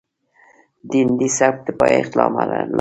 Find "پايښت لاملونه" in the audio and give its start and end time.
1.81-2.61